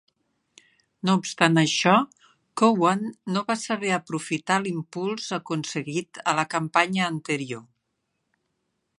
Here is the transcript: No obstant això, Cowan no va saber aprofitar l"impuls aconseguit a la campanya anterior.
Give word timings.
No 1.07 1.13
obstant 1.23 1.59
això, 1.61 1.91
Cowan 2.61 3.03
no 3.35 3.43
va 3.51 3.57
saber 3.63 3.91
aprofitar 3.97 4.57
l"impuls 4.61 5.27
aconseguit 5.37 6.21
a 6.33 6.35
la 6.39 6.47
campanya 6.55 7.07
anterior. 7.11 7.63